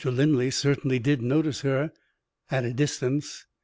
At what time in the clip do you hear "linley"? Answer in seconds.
0.03-0.49